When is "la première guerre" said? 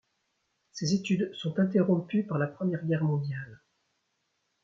2.39-3.03